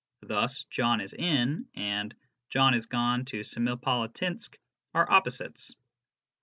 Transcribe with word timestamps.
Thus 0.23 0.63
"John 0.63 0.99
is 0.99 1.13
in 1.13 1.67
"and 1.75 2.15
"John 2.49 2.73
is 2.73 2.87
gone 2.87 3.23
to 3.25 3.41
Semipalatinsk" 3.41 4.55
are 4.95 5.07
opposites. 5.11 5.75